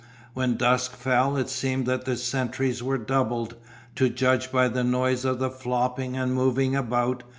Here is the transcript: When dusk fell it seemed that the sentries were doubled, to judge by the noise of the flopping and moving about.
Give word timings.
When 0.33 0.55
dusk 0.57 0.95
fell 0.95 1.37
it 1.37 1.47
seemed 1.47 1.85
that 1.85 2.05
the 2.05 2.17
sentries 2.17 2.81
were 2.81 2.97
doubled, 2.97 3.53
to 3.97 4.09
judge 4.09 4.51
by 4.51 4.67
the 4.67 4.83
noise 4.83 5.25
of 5.25 5.37
the 5.37 5.51
flopping 5.51 6.17
and 6.17 6.33
moving 6.33 6.75
about. 6.75 7.21